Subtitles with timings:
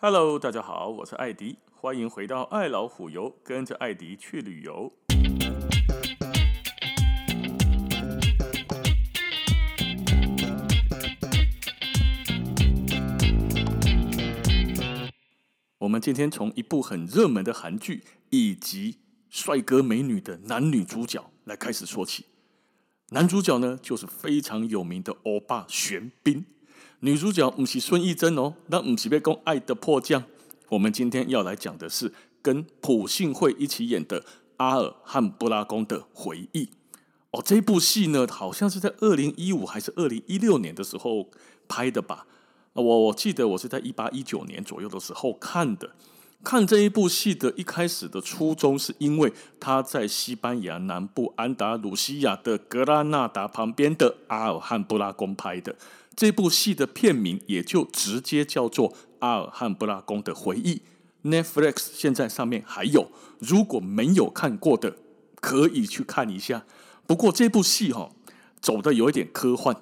[0.00, 4.92] Hello，大家好，我是艾迪，欢迎回到爱老虎游，跟着艾迪去旅游。
[15.78, 22.26] 我们今天从一部很热门的韩剧以及帅哥美女的男女主角来开始说起。
[23.08, 26.44] 男主角呢，就是非常有名的欧巴玄彬。
[27.00, 30.24] 女主角不是孙艺珍哦，那不是被讲爱的迫降。
[30.70, 32.12] 我们今天要来讲的是
[32.42, 34.20] 跟朴信惠一起演的
[34.56, 36.64] 《阿尔汉布拉宫的回忆》
[37.30, 37.40] 哦。
[37.44, 41.28] 这部戏呢，好像是在二零一五还是二零一六年的时候
[41.68, 42.26] 拍的吧？
[42.72, 45.90] 我我记得我是在一八一九年左右的时候看的。
[46.42, 55.76] 看这一部戏的一开始的初衷，是因为他在西班牙南部安达鲁西亚的格拉纳达旁边的阿尔汉布拉宫拍的。
[56.18, 58.90] 这部戏的片名也就直接叫做
[59.20, 60.82] 《阿尔汉布拉宫的回忆》
[61.30, 64.96] ，Netflix 现在上面还有，如果没有看过的，
[65.36, 66.64] 可以去看一下。
[67.06, 68.12] 不过这部戏哈、哦，
[68.60, 69.76] 走的有一点科幻，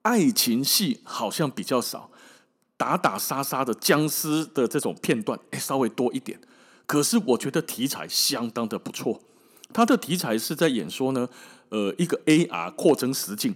[0.00, 2.10] 爱情戏好像比较少，
[2.78, 6.40] 打打杀杀的僵尸的这种片段诶稍微多一点。
[6.86, 9.20] 可是我觉得题材相当的不错，
[9.74, 11.28] 它的题材是在演说呢，
[11.68, 13.54] 呃，一个 AR 扩增实境。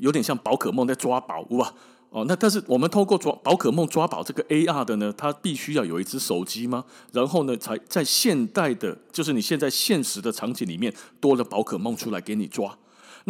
[0.00, 1.72] 有点像宝可梦在抓宝物啊！
[2.10, 6.84] 哦，那但是我们透过抓宝可梦抓宝这个 AR 的呢，它必须要有一只手机吗？
[7.12, 12.76] 然后呢，才在现代的，就是你现在现实的场景里面多了宝可梦出来给你抓。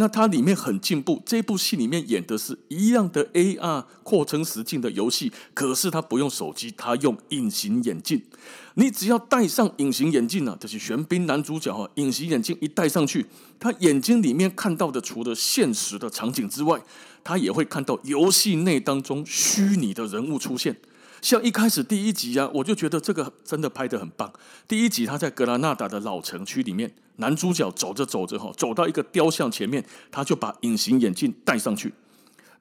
[0.00, 8.22] 那它里面很进步，这部戏里面演的是一样的 AR 扩增实境的游戏，可是它不用手机，它用隐形眼镜。
[8.76, 13.26] 你只要戴上隐形眼镜呢、啊，就是玄彬男主角啊，隐形眼镜一戴上去，
[13.58, 16.80] 他眼睛里面看到的除了现实的场景之外，
[17.22, 20.74] 他也会看到游戏内当中虚拟的人物出现。
[21.22, 24.32] 像一开始第一集啊，我就觉得这个真的拍得很棒。
[24.66, 31.92] 第一集他在格拉纳达的老城区里面，男主角走着走着哈，走到一个雕像前面，他就把隐形眼镜戴上去。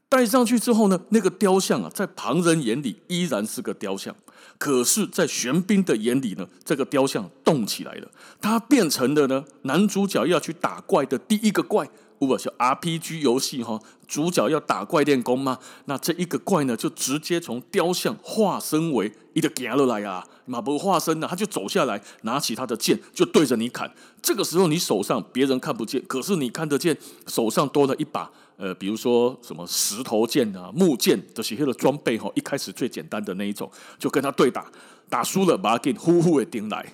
[0.10, 4.16] 戴上去之后呢，那个雕像啊，在旁人眼里依然是个雕像，
[4.58, 8.10] 可是，在玄彬的眼里呢，这个雕像动起来了，
[8.42, 11.88] 它变成了呢，男主角要去打怪的第一个怪。
[12.20, 15.58] 如果是 RPG 游戏哈，主角要打怪练功吗？
[15.86, 23.90] 那这一个怪呢，就直接从雕像化身为一个行落来啊，马不化身呢，他就走下来，拿起他的剑就对着你砍。
[24.22, 26.98] 这个时候你手上别人看不见，可是你看得见，
[27.28, 32.30] 手上多了一把呃，比如说什么石头剑啊、木剑这些的装备哈。
[32.36, 34.70] 一开始最简单的那一种，就跟他对打，
[35.08, 36.86] 打输了把他给呼呼的顶来，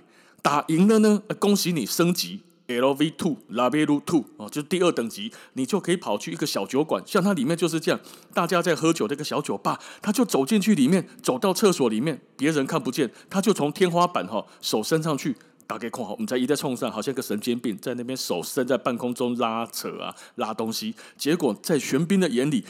[0.44, 2.42] 打赢了呢，恭喜你升级。
[2.68, 8.00] LV Two、Level Two 哦，就是第二等级，你就可以跑去一个小酒馆，像它里面就是这样，
[8.34, 15.36] 大家在喝酒的一个小酒吧，他就走进去里面，走到厕所里面，别人看不见，他就从天花板哈手伸上去，
[15.68, 22.66] 打开空号，我们在一在冲上，好像个神经病在那边手伸在半空中拉扯啊拉东西，结果在玄彬的眼里，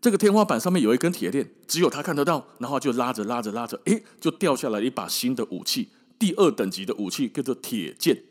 [0.00, 8.22] 这个天花板上面有一根铁链，只有他看得到，然后就拉着拉着拉着，诶，就掉下来一把新的武器，第二等级的武器叫做铁剑。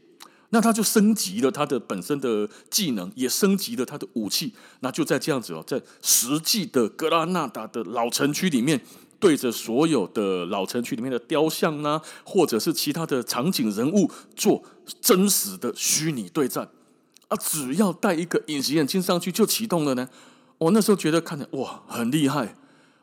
[0.51, 4.53] 那他就升级了他的本身的技能，也升级了他的武器。
[4.81, 8.79] 那就在这样子哦，在实际的格拉纳达的老城区里面，
[9.19, 14.63] 对着所有的老城区里面的雕像呢，或者是其他的场景人物做
[15.01, 16.69] 真实的虚拟对战。
[17.27, 20.07] 啊，只要戴一个隐形眼镜上去就启动了呢。
[20.59, 22.55] 我那时候觉得看着哇，很厉害。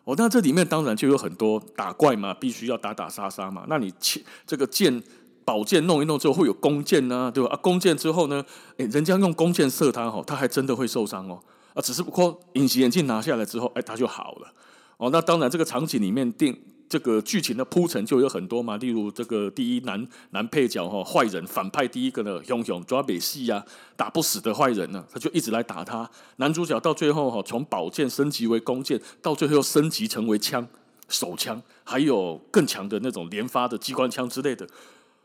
[0.05, 3.67] 哦，那这里面当然就有很多打怪嘛，必须要打打杀杀嘛。
[3.69, 5.03] 那你切这个剑。
[5.45, 7.51] 宝剑弄一弄之后会有弓箭呢，对吧？
[7.53, 8.45] 啊，弓箭之后呢，
[8.77, 11.41] 诶，人家用弓箭射他，哈，他还真的会受伤哦。
[11.75, 14.53] 啊，只是不过隐形眼镜拿下来之后，哎，他就好了。
[14.99, 16.57] 哦，那当然这个场景里面定
[16.89, 23.65] 这个剧情的铺陈就有很多嘛，例如这个第一男男配角哈，坏人反派第一个呢，熊熊抓北戏呀，
[23.97, 26.09] 打不死的坏人呢，他就一直来打他。
[26.37, 30.69] 男主角到最后哈，从宝剑升级为弓箭，到最后升级成为枪
[31.09, 34.69] 手枪，还有更强的那种连发的机关枪之类的。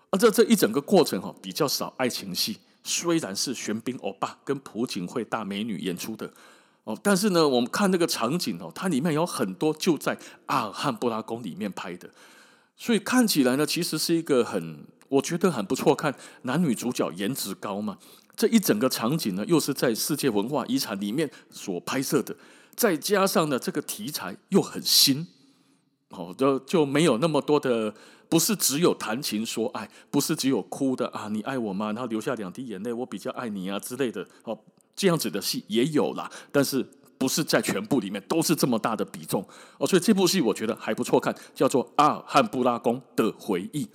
[0.09, 6.31] 啊，这这一整个过程哈，比较少爱情戏，虽然是玄彬欧巴跟朴槿惠大美女演出的
[6.85, 12.09] 哦，但是呢，我们看那个场景哦，它里面有很多就在阿尔汉布拉宫里面拍的，
[12.77, 17.97] 所以看起来呢，其实是一个很我觉得很不错看，男女主角颜值高嘛，
[18.37, 22.33] 这一整个场景呢，又是在世界文化遗产里面所拍摄的，
[22.77, 25.27] 再加上呢，这个题材又很新，
[26.11, 27.93] 哦，就就没有那么多的。
[28.29, 31.87] 不是只有谈情说爱，不是只有哭的啊，你爱我吗？
[31.87, 34.57] 然后流下两滴眼泪，我比较爱你啊之类的哦，
[34.95, 36.29] 这样子的戏也有啦。
[36.51, 36.85] 但是
[37.17, 39.47] 不是在全部里面都是这么大的比重
[39.77, 39.87] 哦。
[39.87, 43.85] 所以这部戏我觉得还不错看，叫做《阿尔汉布拉宫的回忆》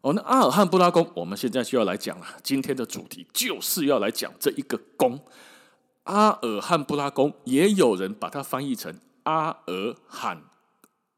[0.00, 0.12] 哦。
[0.14, 2.26] 那阿尔汉布拉宫，我们现在就要来讲了。
[2.42, 5.20] 今天的主题就是要来讲这一个宫——
[6.04, 10.42] 阿尔汉布拉宫，也有人把它翻译成阿尔罕。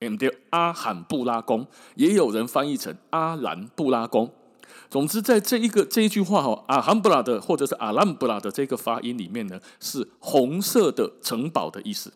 [0.00, 4.32] M 的阿罕布拉宫，也有人翻译成阿兰布拉宫。
[4.90, 12.12] 总之，在这一个这一句话哈，阿罕布拉的或者是阿兰布拉的这个发音里面呢，是红色的城堡的意思。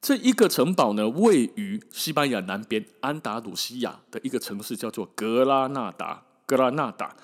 [0.00, 6.22] 这一个城堡呢，位于西班牙南边安达鲁西亚的一个城市，叫做格拉纳达。
[6.44, 7.16] 格拉纳达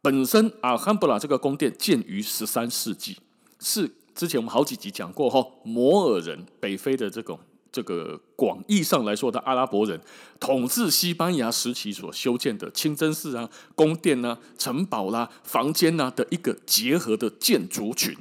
[0.00, 3.18] 本身，阿罕布拉这个宫殿建于十三世纪，
[3.58, 7.38] 是之前我们好几集讲过哈，摩尔人北非的这种。
[7.72, 9.98] 这个广义上来说的阿拉伯人
[10.38, 18.14] 统治西班牙时期所修建的清真寺啊、宫殿啊、城堡啦、房间啊的一个结合的建筑群，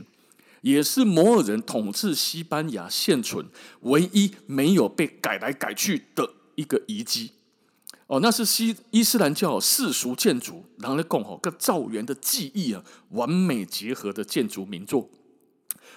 [0.61, 3.45] 也是摩尔人统治西班牙现存
[3.81, 7.31] 唯一没有被改来改去的一个遗迹。
[8.07, 15.09] 哦，那是西伊斯兰教世俗建筑，然后来共和跟造园的技艺啊，完美结合的建筑名作。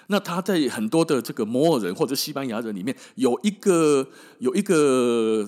[0.07, 4.07] 那他在很多的这个摩尔人或者西班牙人里面有一个
[4.39, 5.47] 有一个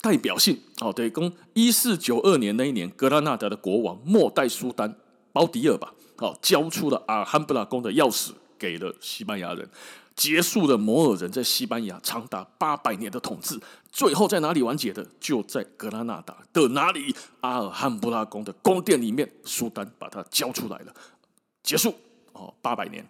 [0.00, 4.96] 代表性哦，对，公一四九二年那一年，格拉纳达的国王末代苏丹
[5.32, 9.68] 包迪尔吧，哦，交出了阿尔罕布拉宫的钥匙给了西班牙人，
[10.16, 13.58] 结束了摩尔人在西班牙长达八百年的统治。
[13.92, 15.06] 最后在哪里完结的？
[15.20, 17.14] 就在格拉纳达的哪里？
[17.42, 20.94] 阿尔罕布拉宫的宫殿里面，苏丹把它交出来了，
[21.62, 21.94] 结束
[22.32, 23.06] 哦，八百年。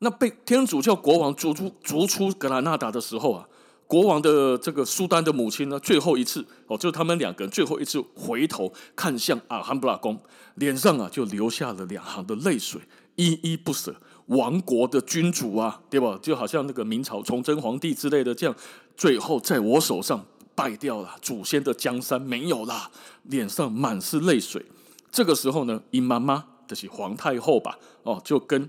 [0.00, 3.48] 那被天主教国王逐出逐出格拉纳达的时候啊，
[3.86, 10.18] 国王的这个苏丹的母亲呢，最后一次哦，就是他们两个人最后一次回头看向阿尔罕布拉宫，
[10.56, 12.80] 脸上啊就流下了两行的泪水，
[13.14, 13.94] 依依不舍。
[14.26, 16.18] 亡国的君主啊，对吧？
[16.20, 18.54] 就好像那个明朝崇祯皇帝之类的，这样
[18.96, 22.90] 最后在我手上败掉了，祖先的江山没有了，
[23.22, 24.66] 脸上满是泪水。
[25.10, 28.68] 这个时候呢，姨妈妈就是皇太后吧，哦，就跟。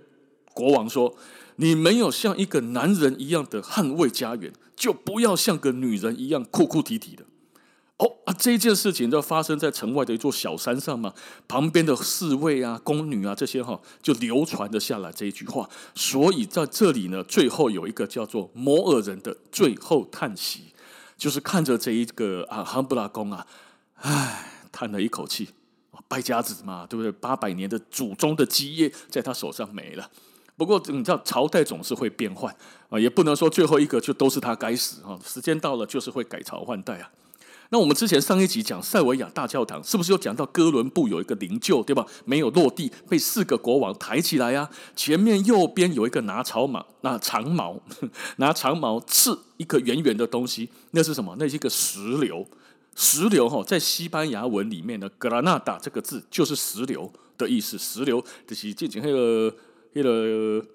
[0.57, 1.15] 国王说
[1.57, 7.23] ：“你没有像一个男人一样的捍卫家园，就不要像个女人一样哭哭啼啼的。”
[7.97, 11.13] 哦啊，这件事情就发生在城外的一座小山上嘛。
[11.47, 15.69] 旁边的侍卫啊、宫女啊这些哈，就流传了下来这一句话。
[15.93, 20.73] 所以在这里呢，最后有一个叫做摩尔人的最后叹息，
[21.15, 23.45] 就是看着这一个阿尔罕布拉宫啊，
[23.95, 25.49] 唉，叹了一口气。
[26.07, 27.11] 败家子嘛，对不对？
[27.11, 30.09] 八百年的祖宗的基业在他手上没了。
[30.57, 32.53] 不过你知道朝代总是会变换
[32.89, 35.17] 啊，也不能说最后一个就都是他该死啊。
[35.23, 37.11] 时间到了就是会改朝换代啊。
[37.69, 42.03] 那我们之前上一集讲塞维亚大教堂，是不是有讲到哥伦布有一个灵柩对吧？
[42.25, 44.67] 没有落地，被四个国王抬起来啊。
[44.95, 47.79] 前面右边有一个拿草矛，拿长矛，
[48.37, 51.35] 拿长矛刺一个圆圆的东西，那是什么？
[51.37, 52.47] 那是一个石榴。
[52.95, 57.77] 石榴哈，在西班牙文里面的格拉纳达这个字就是石榴的意思。
[57.77, 59.53] 石榴就是之前那个。
[60.01, 60.65] 那个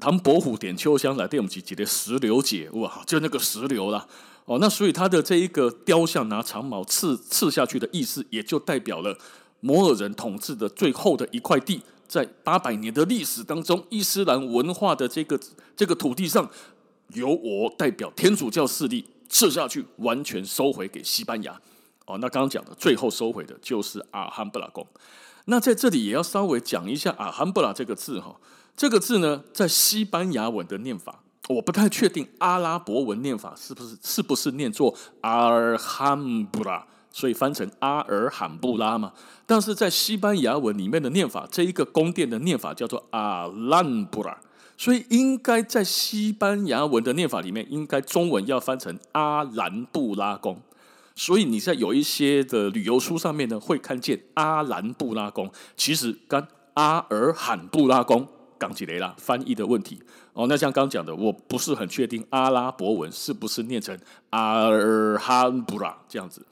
[0.00, 4.06] 唐伯虎点秋香来对我们几的石榴姐哇，就那个石榴啦。
[4.44, 9.18] 哦，那所以他的这一个雕像拿长矛刺刺下去的意思，也就代表了
[9.60, 15.38] 摩尔人统治的最后的一块地，在八百年的历史当中，伊斯兰文化的这个
[15.76, 16.48] 这个土地上，
[17.08, 21.60] 由我代表天主教势力刺下去，完全收回给西班牙。
[22.06, 24.86] 哦，那刚刚讲的最后收回的就是阿罕布拉宫。
[25.44, 28.34] 那在这里也要稍微讲一下阿罕布拉这个字哈。
[28.78, 39.12] 这个字呢，在西班牙文的念法，我不太确定阿拉伯文念法是不是是不是念作阿尔罕布拉，所以翻成阿尔罕布拉嘛。
[39.46, 44.38] 但是在西班牙文里面的念法，这一个宫殿的念法叫做阿兰布拉，
[44.76, 50.62] 所以应该在西班牙文的念法里面，应该中文要翻成阿兰布拉宫。
[51.16, 58.28] 所以你在有一些的旅游书上面呢，会看见阿兰布拉宫，其实跟阿尔罕布拉宫。
[58.58, 59.98] 讲起来啦，翻译的问题
[60.32, 60.46] 哦。
[60.48, 63.98] 那像刚讲的，我不是很确定阿拉伯文是不是念成
[64.30, 66.44] 阿尔罕布拉这样子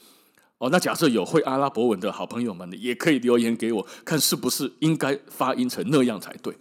[0.58, 0.68] 哦。
[0.70, 6.54] 那假设有会阿拉伯文的好朋友们，也可以留言给我，看是不是应该发音成那样才对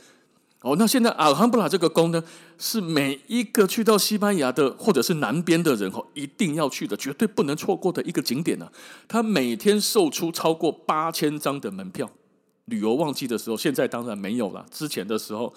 [0.61, 0.75] 哦。
[0.77, 2.23] 那现在阿尔罕布拉这个宫呢，
[2.57, 8.71] 是每一个去到西班牙的或者是南边的人哦，一定要去的，绝对不能错过的一个景点呢、啊。
[9.07, 12.09] 它每天售出超过八千张的门票。
[12.65, 14.65] 旅游旺季的时候，现在当然没有了。
[14.71, 15.53] 之前的时候，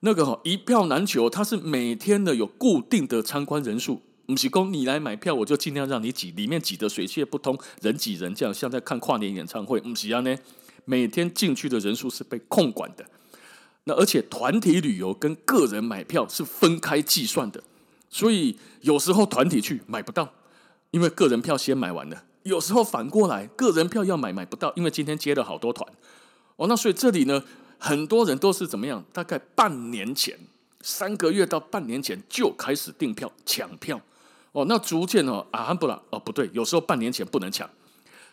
[0.00, 4.02] 那个一票难求，它是每天的有固定的参观人数。
[4.26, 9.80] 不是说你来买票，我就尽量让你挤，里面挤得水泄不通，人挤人这样，像在看跨年演唱会。
[9.80, 10.36] 不是啊，呢，
[10.84, 13.06] 每天进去的人数是被控管的。
[13.84, 17.62] 那而且团体旅游跟个人买票是分开计算的，
[18.10, 20.30] 所以有时候团体去买不到，
[20.90, 25.90] 因为个人票先买完了；有时候反过来，个人票要买买不到，因为今天接了好多团。
[26.58, 27.40] 哦，那所以这里呢，
[27.78, 29.02] 很多人都是怎么样？
[29.12, 30.36] 大概半年前，
[30.80, 34.00] 三个月到半年前就开始订票抢票。
[34.50, 37.70] 哦，那逐渐哦，阿罕布拉哦不对，有时候半年前不能抢。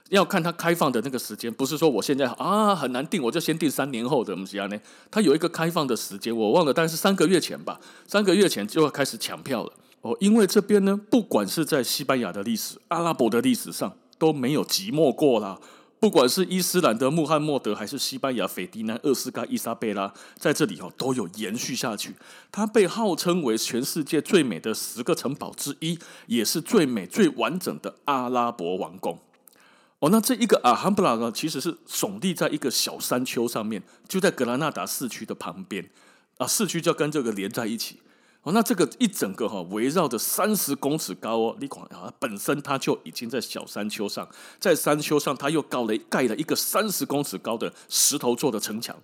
[0.09, 4.33] 要看它开放的那个时间，不是说我现在啊很难订，我就先订三年后的。
[4.33, 4.79] 我们讲呢，
[5.11, 9.73] 它有一个开放的时间，我忘了，但是三个月前吧，三个月前就要开始抢票了。
[10.01, 15.59] 哦，因为这边呢，不管是在西班牙的历史、阿拉伯的历史上都没有寂寞过啦。
[16.05, 22.13] 不管是伊斯兰的穆罕默德，还是西班牙斐迪南二世跟伊莎贝拉，在这里哦都有延续下去。
[22.51, 25.97] 它被号称为全世界最美的十个城堡之一，
[26.27, 29.17] 也是最美最完整的阿拉伯王宫。
[29.97, 35.89] 哦，那这一个阿罕布拉呢，其实是耸立在一个小山丘上面，就在格拉纳达市区的旁边
[36.37, 37.97] 啊，市区就跟这个连在一起。
[38.45, 44.27] 哦，那这个一整个哈围绕着三十公尺高哦，你看啊，本身它就已经在小山丘上，
[44.59, 48.95] 在山丘上它又高了盖了一个三十公尺高的石头做的城墙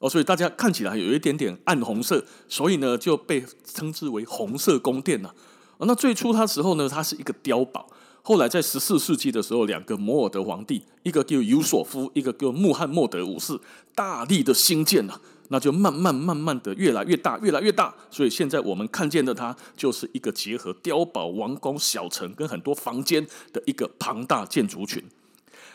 [0.00, 5.32] 哦，所以大家看起来有一点点暗红色，所以呢就被称之为红色宫殿呐。
[5.78, 7.86] 哦，那最初它时候呢，它是一个碉堡。
[8.22, 13.58] 后来在十四世纪的时候，两个摩尔德皇帝，一个叫尤索夫，一个叫穆罕默德五世，
[13.94, 15.18] 大力的兴建呐，
[15.50, 17.94] 那就慢慢慢慢的越来越大，越来越大。
[18.10, 25.04] 所以现在我们看见的它，就是一个结合碉堡、王宫、小城跟很多房间的一个庞大建筑群。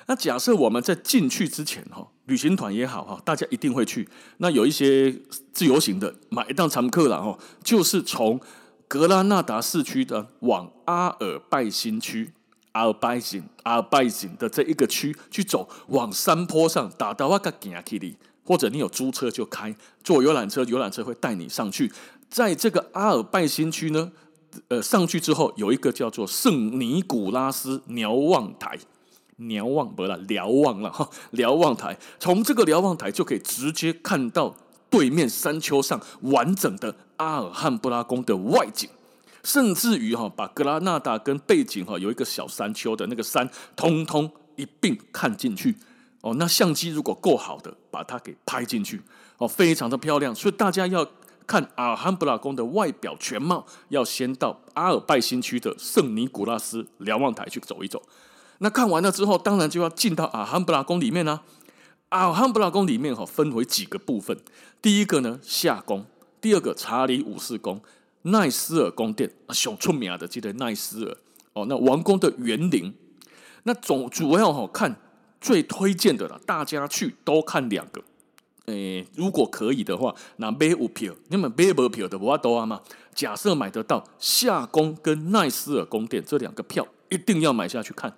[0.08, 4.08] 那假设我们在进去之前哈，旅行团也好哈，大家一定会去。
[4.38, 5.16] 那有一些
[5.54, 8.42] 自由行的买一趟常客了哈，就是从。
[8.88, 12.32] 格拉纳达市区的往阿尔拜新区，
[12.74, 18.16] 阿尔拜辛，阿尔拜辛的这一个区去走，往山坡上打到瓦卡吉亚基里，
[18.46, 21.92] 或者你有租车就开，坐游览车，游览车会带你上去。
[22.30, 24.12] 在这个阿尔拜新区呢，
[24.68, 28.78] 呃，上去之后有一个叫做圣尼古拉斯瞭望台，
[29.38, 34.56] 瞭望不了，瞭望了哈，瞭望台，从这个瞭望台就可以直接看到。
[34.88, 38.88] 对面山丘上完整的阿尔汉布拉宫的外景，
[39.44, 45.76] 甚至于哈把格拉纳达跟背景哈有一个小山丘的那个山，通通一并看进去
[46.26, 46.34] 哦。
[46.40, 49.00] 那相机如果够好的，把它给拍进去
[49.38, 50.34] 哦，非常的漂亮。
[50.34, 51.08] 所以大家要
[51.46, 58.02] 看阿尔汉布拉宫的外表全貌，要先到阿尔拜新区的圣尼古拉斯瞭望台去走一走。
[58.58, 61.44] 那看完了之后，当然就要进到阿尔汉布拉宫里面啦、
[62.10, 64.36] 阿尔罕布拉宫里面哈分为几个部分，
[64.82, 66.06] 第一个呢夏宫，
[66.40, 67.82] 第二个查理五世宫，
[68.22, 71.18] 奈斯尔宫殿啊，熊出名的记得奈斯尔
[71.54, 72.96] 哦，那王宫的园林，
[73.64, 74.96] 那总主要哈看
[75.46, 78.02] 最推荐的啦，大家去都看两个，
[78.66, 82.82] 诶，如果可以的话，那买有票，那么买不票的不要多啊嘛，
[83.14, 88.18] 假设买得到夏宫跟奈斯尔宫殿这两个票，一定要买下去看。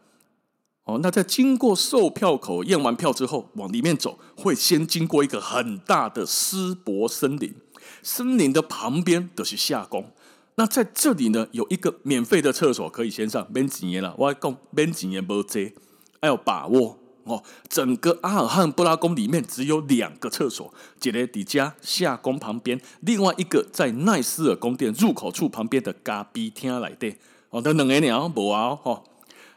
[0.86, 7.53] 哦，那在经过售票口验完票之后，往里面走，会先经过一个很大的湿柏森林，
[8.01, 10.13] 森林的旁边都是夏宫。
[10.55, 14.15] 那在这里呢，有一个免费的厕所可以先上，免钱的啦。
[14.17, 15.74] 我讲免钱的无这，
[16.22, 17.43] 还要把握哦。
[17.67, 27.15] 整个阿尔汉布拉宫里面只有两个厕所，一个底加夏宫旁边，另外一个在奈斯尔宫殿入口处旁边的咖啡厅来的。
[27.50, 29.03] 哦，等两个鸟无啊，哦。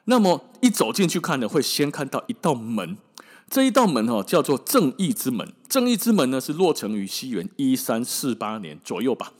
[0.04, 2.96] 那么一走进去看呢，会先看到一道门，
[3.48, 5.52] 这一道门哦叫做正义之门。
[5.68, 9.32] 正义之门呢是落成于西元一三四八年左右吧，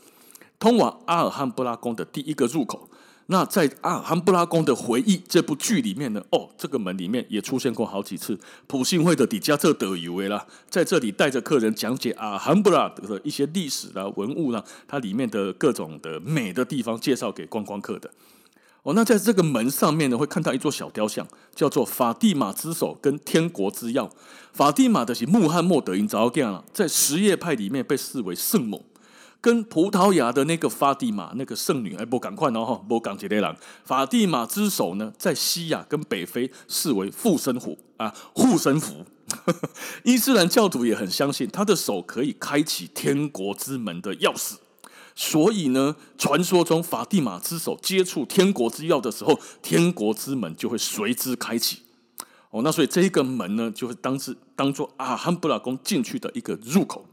[0.59, 2.89] 通往阿尔汉布拉宫的第一个入口。
[3.27, 8.37] 那在《阿尔汉布拉宫的回忆》这部剧里面呢，哦，这个门里面也出现过好几次。
[8.67, 18.11] 普信会的底加特德以为啦，在这里带着客人讲解阿尔汉布拉的一些历史啦、文物啦，它里面的各种的美的地方，介绍给观光客的。
[18.83, 21.25] 哦，那在这个门上面呢，会看到一座小雕像，
[21.55, 24.09] 叫做法蒂玛之手跟天国之钥。
[24.51, 28.83] 法蒂玛的是穆罕默德，因早讲了，在什叶派里面被视为圣母，
[29.41, 33.57] 跟葡萄牙的那个法蒂玛那个圣女，哎，不赶快哦哈，不讲这类人。
[33.83, 39.03] 法蒂玛之手呢，在西亚跟北非视为护身符啊，护身符。
[40.03, 44.57] 伊斯兰教徒也很相信，他的手可以开启天国之门的钥匙。
[45.15, 51.79] 所以呢，传说中法蒂玛之手接触天国之钥的时候，天国之门就会随之开启。
[52.51, 57.05] 哦，那所以这一个门呢，就会当是当做阿尔罕布拉宫进去的一个入口。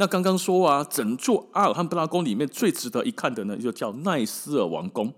[0.00, 5.12] 那刚刚说啊，整座阿尔罕布拉宫里面最值得一看的呢，就叫奈斯尔王宫。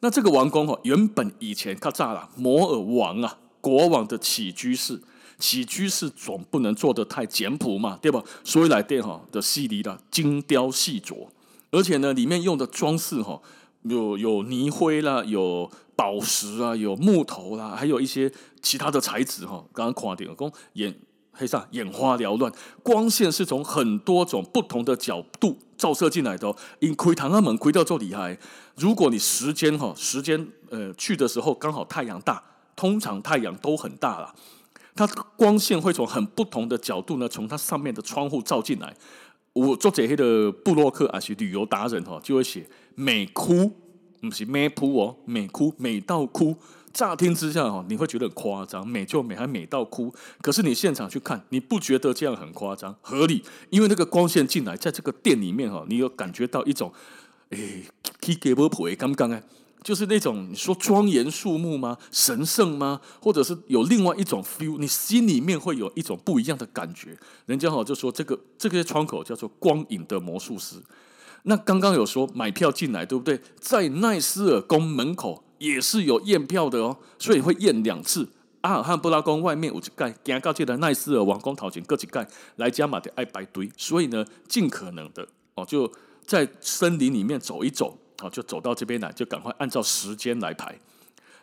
[0.00, 5.00] 那这个王宫哦，原本以前卡扎拉摩尔王啊，国王的起居室。
[5.38, 8.22] 起居室总不能做得太简朴嘛，对吧？
[8.42, 11.28] 所以来电哈的细腻的精雕细琢，
[11.70, 13.40] 而且呢，里面用的装饰哈，
[13.84, 18.30] 有有泥灰啦，有宝石啊，有木头啦，还有一些
[18.60, 19.64] 其他的材质哈。
[19.72, 20.92] 刚刚看到讲眼
[21.38, 22.52] 黑上眼花缭乱，
[22.82, 26.56] 光线是从很多种不同的角度照射进来的哦。
[26.80, 28.36] 因窥堂阿门窥到这厉害，
[28.76, 32.42] 如果你时间哈时间呃去的时候刚好太阳大，
[32.74, 34.34] 通常太阳都很大了。
[34.96, 38.92] 它光线会从很不同的角度呢，从它上面的窗户照进来。
[39.52, 43.72] 我做这些的部落客还是旅游达人哈，就会写美哭，
[44.20, 46.56] 不是美哭哦，美哭美到哭。
[46.98, 50.12] 乍听之下哈，你会觉得很夸张，美就美，还美到哭。
[50.42, 52.92] 可是你现场去看，你不觉得这样很夸张？
[53.00, 56.92] 合理，因为那个光线进来，在这个店里面哈，你有感觉到一种，
[57.50, 57.84] 诶，
[58.20, 59.40] 起鸡母皮刚刚哎。
[59.84, 61.96] 就是那种你说庄严肃穆吗？
[62.10, 63.00] 神圣吗？
[63.22, 64.76] 或者是有另外一种 feel？
[64.76, 67.16] 你心里面会有一种不一样的感觉。
[67.46, 70.74] 人家好就说这个这个窗口叫做光影的魔术师。
[71.44, 73.40] 那刚刚有说买票进来，对不对？
[73.60, 78.28] 在奈斯尔宫门口也是有验票的哦，所以会验两次。
[78.62, 83.70] 阿尔汉布拉宫外面有一盖，行到这个奈斯尔王宫头前各一盖，来加马的爱排队。
[83.76, 85.90] 所以呢，尽可能的哦，就
[86.26, 87.96] 在森林里面走一走。
[88.20, 90.76] 好，就走到这边来，就赶快按照时间来排。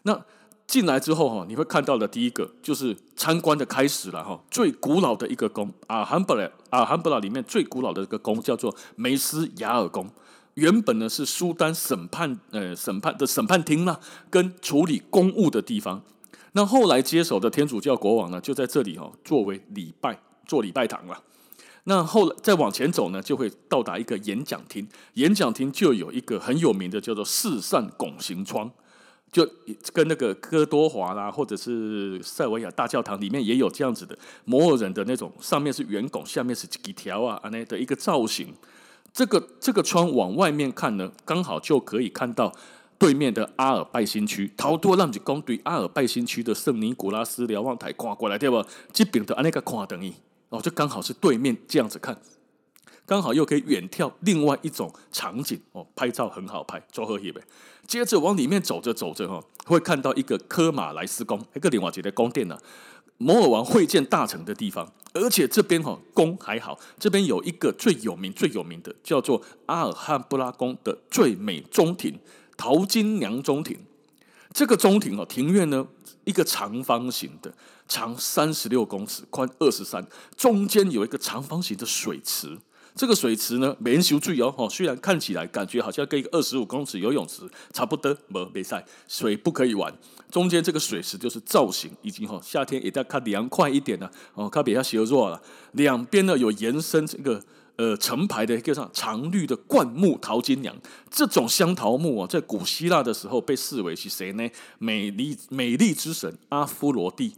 [0.03, 0.25] 那
[0.67, 4.37] 进来之后哈，你会看到的第一个就是参观的开始了哈。
[4.51, 10.05] 最古老的一个宫，阿罕布拉，阿罕布拉里面最古老的一个宫叫做梅斯雅尔宫。
[10.55, 16.01] 原本呢是苏丹审判呃审判的审判厅啦，跟处理公务的地方。
[16.53, 21.21] 那后来接手的天主教国王呢，就在这里哈，作为礼拜做礼拜堂了。
[21.83, 24.87] 那后来再往前走呢，就会到达一个演讲厅。
[25.15, 28.71] 演讲厅就有一个很有名的叫做四扇拱形窗，
[29.31, 29.45] 就
[29.91, 38.53] 跟那个哥多华啦，或者是塞维亚大教堂里面也有这样子的摩尔人的那种，上面是圆拱，下面是几条啊，那的一个造型。
[39.15, 42.53] 这个这个窗往外面看呢，刚好就可以看到
[42.97, 44.51] 对面的阿尔拜新区。
[44.57, 48.61] 陶多让子公对阿尔拜新区的圣尼古拉斯瞭望台跨过来，对不？
[48.91, 50.13] 这边的那个跨等于。
[50.49, 52.19] 哦，就刚好是对面这样子看，
[53.05, 57.41] 刚好又可以远眺另外一种场景哦，拍照很好拍，做合影呗。
[57.87, 62.57] 接着往里面走着走着哈，会看到一个科马莱斯宫，一个另外一个宫殿呢，
[63.17, 64.91] 摩尔王会见大臣的地方。
[65.13, 72.19] 而且这边哈宫还好，这边有一个最有名最有名的叫做阿尔汉布拉宫的最美中庭——
[72.57, 73.79] 淘金娘中庭。
[74.51, 75.87] 这个中庭哦，庭院呢，
[76.25, 77.53] 一个长方形的。
[77.87, 80.03] 长三十六公尺，宽二十三，
[80.35, 82.57] 中间有一个长方形的水池。
[82.95, 84.67] 这个水池呢，没人修注意哦。
[84.71, 87.41] 虽然看起来感觉好像跟一个二十五公尺游泳池
[87.73, 89.93] 差不多，没比赛，水不可以玩。
[90.31, 95.41] 中间这个水池就是造型，已经哈夏天也在看凉快一点了哦，看比较削弱了。
[95.73, 97.43] 两边呢有延伸这个
[97.75, 100.73] 呃成排的一个上常绿的灌木桃金娘。
[101.11, 104.49] 这种香桃木啊，在古希腊的时候被视为是谁呢？
[104.79, 107.33] 美丽美丽之神阿芙罗蒂。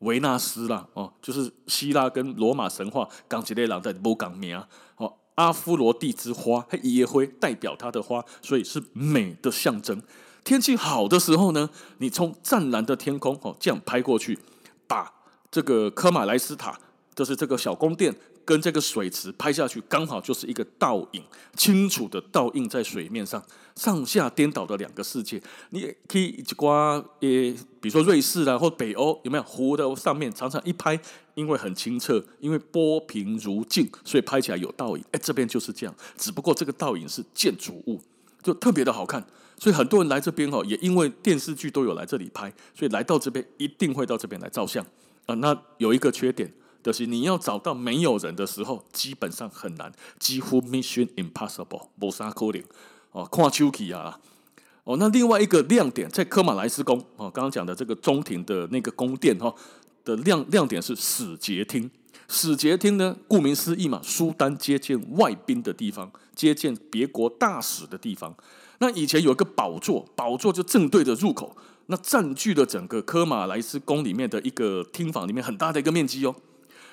[0.00, 4.62] 维纳斯啦，哦，就是希腊跟罗马神话讲起来人的不讲名
[4.96, 10.02] 哦，阿芙罗蒂之花，它也会代表它的花，所以是美的象征。
[10.42, 14.38] 天气好的时候呢，你从湛蓝的天空哦这样拍过去，
[14.86, 15.12] 把
[15.50, 16.78] 这个科马莱斯塔，
[17.14, 18.14] 就是这个小宫殿。
[18.44, 21.22] 跟这个水池拍下去，刚好就是一个倒影，
[21.56, 23.42] 清楚的倒映在水面上，
[23.76, 25.40] 上下颠倒的两个世界。
[25.70, 30.98] 你也可以一刮，也，比如说瑞士啦，或北欧，有没有湖的上面常常一拍，
[31.34, 35.04] 因为很清澈，因为波平如镜，所以拍起来有倒影。
[35.12, 38.00] 哎，这边就是这样，只不过这个倒影是建筑物，
[38.42, 39.24] 就特别的好看。
[39.58, 44.84] 所以很多人来这边哦，也因为电视剧都有来这里拍，所以来到这边一定会到这边来照相
[45.26, 45.34] 啊。
[45.36, 46.52] 那有一个缺点。
[46.82, 52.62] 就是你要找到没有人的时候，基本上很难，几乎 mission impossible，无啥可能
[53.12, 54.18] 哦，看手气啊！
[54.84, 59.54] 哦，那另外一个亮点在科马莱斯宫哦，刚刚讲的这个中庭的那个宫殿哈
[60.04, 61.90] 的亮亮点是使节厅。
[62.28, 68.34] 使节厅呢，顾名思义嘛，苏丹接见外宾的地方，接见别国大使的地方。
[68.78, 76.34] 那以前有一个宝座，宝座就正对着入口，那占据了整个科马莱斯宫里面的一个厅房里面很大的一个面积哦。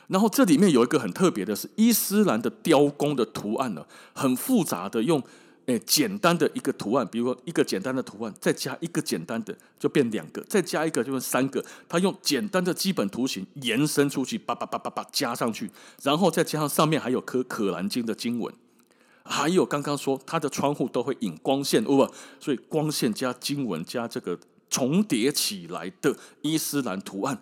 [0.08, 5.22] 然后这里面有一个很特别的是伊斯兰的雕工的图案呢，很复杂的用
[5.66, 11.62] 诶简单的一个图案，比如说一个简单的图案，再加一个简单的就变两个，再加一个就变三个。
[11.90, 15.70] 他用简单的基本图形延伸出去，叭叭叭叭叭加上去，
[16.02, 18.54] 然后再加上上面还有颗可兰经的经文，
[19.26, 24.40] 还有刚刚说它的窗户都会引光线，哦，所以光线加经文加这个
[24.70, 27.42] 重叠起来的伊斯兰图案。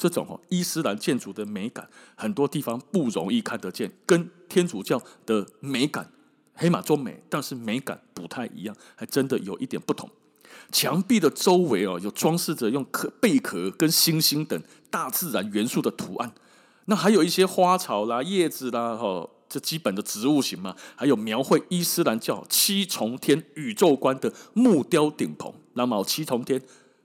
[0.00, 6.10] 这种哦伊斯兰建筑的美感，很多地方不容易看得见，跟天主教的美感
[6.54, 10.08] 黑马中美，但是美感不太一样，还真的有一点不同。
[10.72, 14.58] 墙壁的周围哦，有装饰着用壳、贝壳跟星星等
[14.88, 16.32] 大自然元素的图案。
[16.86, 20.74] 那还有一些花草啦、叶子啦，哈，这基本的植物型嘛。
[20.96, 26.60] 还有描绘伊斯兰教七重天宇宙观的木雕顶棚，那么七重天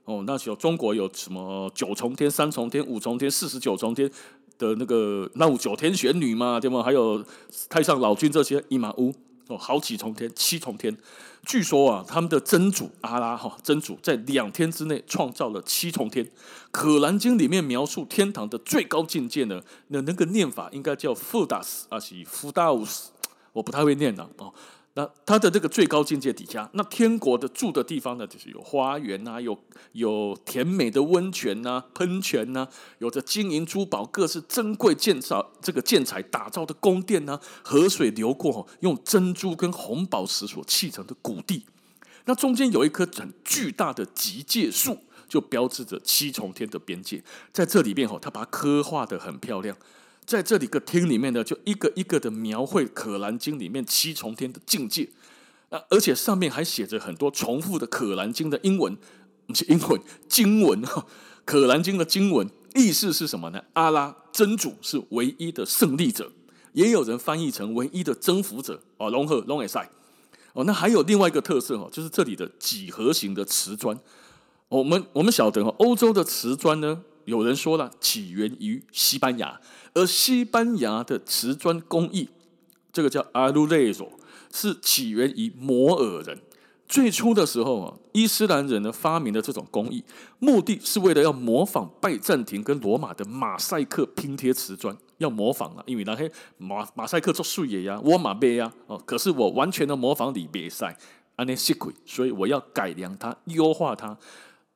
[0.06, 4.10] 哦，那时候中国有什么九重天、三重天、五重天、四十九重天
[4.56, 6.82] 的那个那五九天玄女嘛，对吗？
[6.82, 7.22] 还有
[7.68, 9.12] 太上老君这些伊玛乌。
[9.48, 10.96] 哦，好几重天，七重天。
[11.44, 16.28] 据说啊，他们的真主阿拉哈真主在两天之内创造了七重天。
[16.72, 23.12] 可兰经里面描述天堂的最高境界呢，那那个念法应该叫富达斯啊，是富达乌斯，
[23.52, 24.52] 我不太会念了哦。
[24.98, 29.58] 那它的这个最高境界底下，那天国的住的地方呢，就是有花园啊，有
[29.92, 41.66] 有甜美的温泉呐、啊、喷泉呐、啊，有着金银珠宝、各式珍贵建造这个建材打造的宫殿呐、啊，河水流过，用珍珠跟红宝石所砌成的谷地。
[42.24, 44.96] 那中间有一棵很巨大的极界树，
[45.28, 47.22] 就标志着七重天的边界。
[47.52, 49.76] 在这里面哈，它把它刻画得很漂亮。
[50.26, 55.08] 在这里个厅里面呢，就一个一个的描绘《可兰经》里面七重天的境界，
[55.88, 58.96] 而且上面还写着很多重复的《可兰经》的英文，
[59.46, 61.02] 不是英文 经文哈，
[61.44, 63.62] 《可兰经》的经文意思是什么呢？
[63.74, 66.32] 阿拉真主是唯一的胜利者，
[66.72, 69.88] 也有人翻译成唯一的征服者哦，龙和龙也赛
[70.54, 70.64] 哦。
[70.64, 73.96] 那还有另外一个特色哦，就是这里的几何形的瓷砖。
[74.68, 79.60] 我们我们晓得哦，欧洲的瓷砖呢，有人说了起源于西班牙。
[79.92, 82.28] 而西班牙的瓷砖工艺，
[82.92, 84.10] 这个叫阿鲁雷索，
[84.52, 86.38] 是起源于摩尔人。
[86.88, 90.04] 最初的时候啊，伊斯兰人呢发明了这种工艺，
[90.38, 100.96] 目的是为了要模仿拜占庭跟罗马的马赛克拼贴瓷砖，要模仿啊，因为那些马马赛克做水也呀，我马背呀，哦，可是我完全的模仿你别赛，
[101.34, 104.16] 安尼西贵，所以我要改良它，优化它。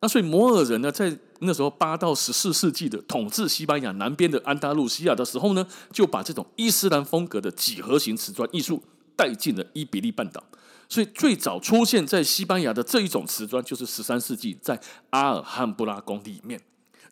[0.02, 8.82] 那所以摩尔人呢，在那时候八到十四世纪的统治西班牙南边的安达鲁西亚的时候呢，就把这种伊斯兰风格的几何形瓷砖艺术
[9.14, 10.42] 带进了伊比利半岛。
[10.88, 16.60] 所以最早出现在西班牙的这一种瓷砖，就是十三世纪在阿尔汉布拉宫里面。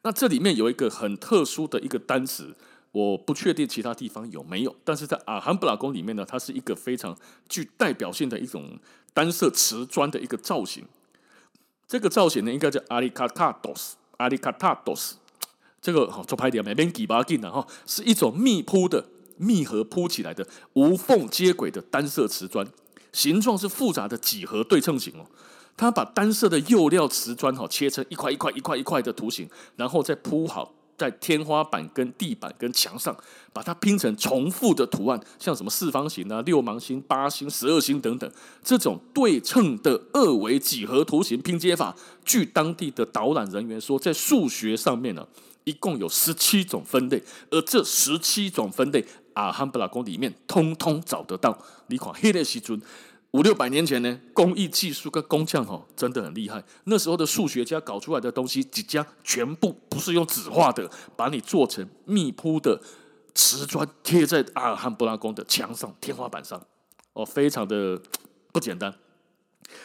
[0.02, 2.56] 那这里面有一个很特殊的一个单词，
[2.92, 7.16] 我不确定其他地方有没有，但是在阿尔汉布拉宫里面呢，它是一个非常
[7.48, 8.78] 具代表性的一种
[9.12, 10.84] 单色瓷砖的一个造型。
[11.88, 15.16] 这个造型呢，应该叫阿里卡塔多斯，阿里卡塔多斯。
[15.80, 19.06] 这个好做拍点，没边几把劲的哈，是一种密铺的、
[19.38, 22.66] 密合铺起来的、无缝接轨的单色瓷砖，
[23.12, 25.24] 形状是复杂的几何对称型哦。
[25.78, 30.74] 它把单色的釉料瓷砖哈切成一块一块一块一块的图形，然后再铺好。
[30.98, 33.16] 在天花板、跟地板、跟墙上，
[33.52, 38.28] 把它拼成重复的图案，像什么四方形啊、六芒星、八星、十二星等等，
[38.64, 45.24] 这种对称的二维几何图形拼接法，据当地的导览人员说，在数学上面呢，
[45.62, 51.56] 一共有十七种分类，而这十七种分类，阿罕布拉宫里面通通找得到。
[51.86, 52.82] 你看，黑的西尊。
[53.32, 56.64] 五六百年前呢，工艺技术跟工匠哦真的很厉害。
[56.84, 62.80] 那时候的数学家搞出来的东西，即将全部不是用纸画的，把你做成密铺的
[63.34, 66.60] 瓷砖，贴在阿尔汉布拉宫的墙上、天花板上，
[67.12, 68.00] 哦，非常的
[68.50, 68.94] 不简单。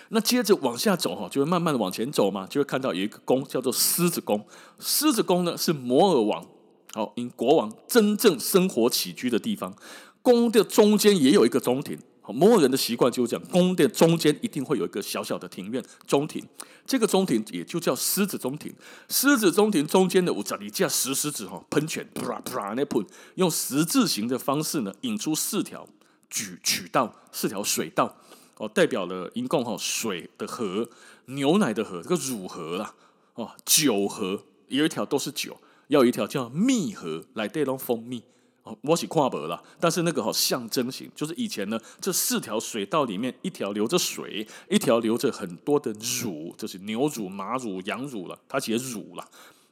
[0.09, 4.45] 那接着往下走哈，就会慢慢的往前走嘛，就会看到有一个宫叫做狮子宫。
[4.79, 6.47] 狮子宫呢是摩尔王，
[6.93, 9.75] 好，因国王真正生活起居的地方。
[10.21, 11.99] 宫的中间也有一个中庭。
[12.31, 16.41] 摩尔人的习惯就是讲，宫殿中间一定会有一个小小的庭院中庭，
[16.85, 18.73] 这个中庭也就叫狮子中庭。
[19.09, 23.05] 狮子中庭中间的五十里架石狮子哈喷泉，啪啪那喷，
[23.35, 25.85] 用十字形的方式呢引出四条
[26.29, 28.15] 渠渠道，四条水道
[28.57, 30.89] 哦，代表了一共哈水的河、
[31.25, 32.93] 牛奶的河、这个乳河啦
[33.33, 38.23] 哦，酒河有一条都是酒，要有一条叫蜜河来带动蜂蜜。
[38.63, 45.91] 哦，我是看不了，但是那个好象征型，就是以前呢，这四条水道里面，一条流着水，一条流着很多的
[46.23, 49.29] 乳，就是牛乳、马乳、羊乳了，它写乳了。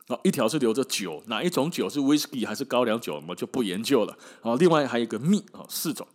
[0.08, 4.18] 哦，一条是流着酒，哪一种酒是威士忌还是高粱酒，我们就不研究了。
[4.42, 6.06] 哦，另外还有一个蜜，哦，四种。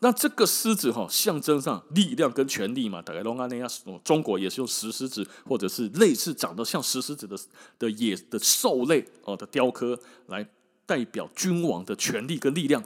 [0.00, 3.68] 那这个狮子哈，象征上力量跟权力嘛，大概龙安那样，
[4.02, 7.36] 中国也是用石狮子，或者是类似长得像石狮子的
[7.78, 10.48] 的野的兽类哦的雕刻来。
[10.92, 12.84] 代表君王的权力跟力量，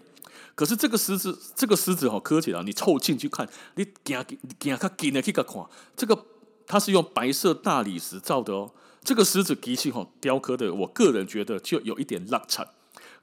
[0.54, 2.62] 可是这个狮子，这个狮子好客气啊！
[2.64, 5.66] 你凑近去看，你行，你行较近的去个看，
[5.96, 6.24] 这个
[6.68, 8.70] 它是用白色大理石造的哦。
[9.02, 12.64] 这个狮子机器哈雕刻的，我个人觉得就有一点落差，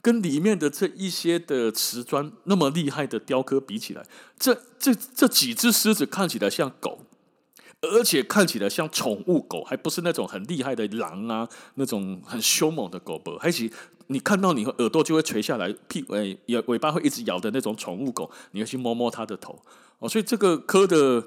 [0.01, 4.05] 跟里面的这一些的瓷砖那么厉害的雕刻比起来，
[4.37, 7.05] 这这这几只狮子看起来像狗。
[7.85, 13.37] 而且看起来像宠物狗，还不是那种很厉害的狼啊，那种很凶猛的狗不？
[13.37, 13.69] 还是
[14.07, 16.37] 你看到你耳朵就会垂下来，屁尾
[16.67, 19.57] 尾巴会一直摇的那种宠物狗，你要去摸摸它的头
[19.99, 20.09] 哦。
[20.09, 21.23] 所以这个科的，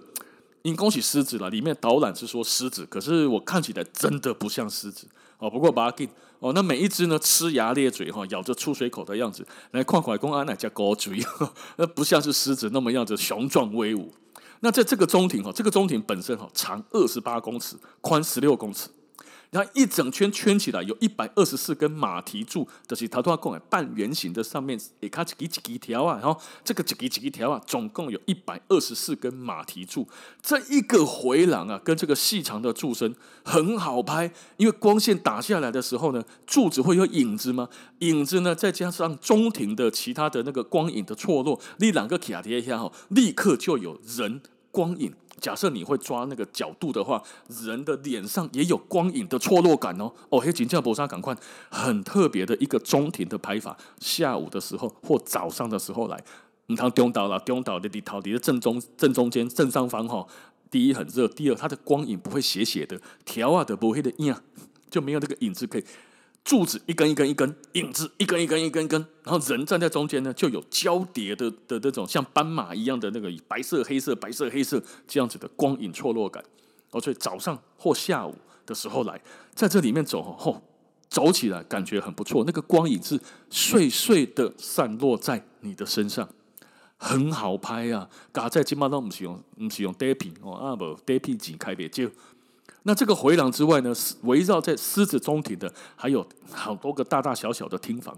[0.62, 1.48] 应恭喜狮子了。
[1.50, 5.06] 里面导览是说狮子，可是我看起来真的不像狮子
[5.38, 5.48] 哦。
[5.50, 6.08] 不过把它给
[6.38, 11.18] 哦，那每一只呢，呲牙咧嘴哈，咬着出水口的样子，来看看公安哪家狗嘴，
[11.76, 14.12] 那不像是狮子那么样子雄壮威武。
[14.60, 18.88] 那在这个中庭哈，这个中庭本身哈，长二十八公尺，宽十六公尺，
[19.56, 30.06] 它一整圈圈起来有一百二十四根马蹄柱，就是它都要共半圆形的上面也卡几几几条啊，然后这个几几几条啊，总共有一百二十四根马蹄柱，
[30.42, 37.68] 这一个回廊啊，跟这个细长的柱身很好拍，因为光线打下来的时候呢，柱子会有影子吗？
[38.00, 44.42] 影子呢，再加上中庭的其他的那个光影的错落，你两个卡贴一下哈，立刻就有人
[44.76, 45.10] 光影。
[45.40, 47.22] 假设你会抓那个角度的话，
[47.62, 50.12] 人的脸上也有光影的错落感哦。
[50.28, 51.34] 哦，黑金叫博沙赶快，
[51.70, 53.74] 很特别的一个中庭的拍法。
[53.98, 56.22] 下午的时候或早上的时候来，
[56.66, 60.26] 你看中岛了，中岛的地头，你的正中正中间正上方哈。
[60.70, 64.34] 第一很热，第二它的光影不会斜斜的，条啊的不会的影，
[64.90, 65.84] 就没有那个影子可以。
[66.46, 76.42] 柱子一根一根一根，影子一根一根一根一根，然后人站在中间呢，就有交叠的的那种像斑马一样的那个白色黑色白色黑色这样子的光影错落感。
[76.92, 78.32] 哦，所以早上或下午
[78.64, 79.20] 的时候来，
[79.56, 80.62] 在这里面走吼，
[81.08, 82.44] 走起来感觉很不错。
[82.46, 86.28] 那个光影是碎碎的散落在你的身上，
[86.96, 88.08] 很好拍啊。
[88.30, 92.08] 嘎在金马都不是用不是用底片哦，啊不底片剪开别就。
[92.86, 98.16] 那这个回廊之外呢，围绕在狮子中庭的还有好多个大大小小的厅房。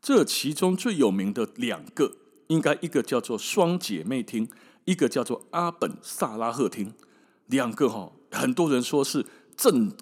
[0.00, 2.10] 这其中最有名的两个，
[2.48, 4.48] 应该一个叫做双姐妹厅，
[4.86, 6.92] 一个叫做阿本萨拉赫厅。
[7.46, 9.24] 两个哈，很多人说是
[9.56, 9.92] 镇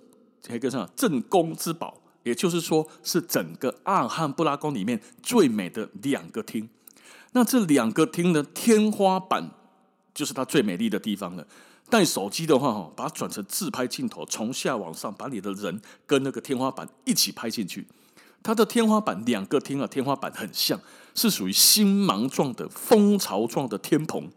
[0.48, 6.66] 那个啥镇宫之宝，也就是说是整个阿尔汉布拉宫里面最美的两个厅。
[7.32, 9.50] 那这两个厅的天花板
[10.14, 11.46] 就是它最美丽的地方了。
[11.90, 17.86] 带手机的话，哈，把它转成自拍镜头，从下往上，把你的人跟那个天花板一起拍进去。
[18.42, 20.80] 它的天花板两个厅啊，天花板很像，
[21.14, 24.30] 是属于星芒状的蜂巢状的天棚。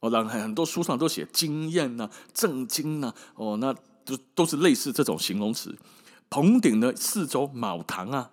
[0.00, 3.72] 哦，然后很多书上都写惊艳呐、震惊呐，哦，那
[4.04, 5.74] 都都是类似这种形容词。
[6.28, 8.30] 棚顶的四周卯堂啊。